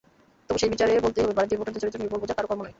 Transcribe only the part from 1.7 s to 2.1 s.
চরিত্র